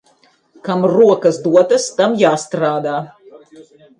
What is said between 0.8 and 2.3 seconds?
rokas dotas, tam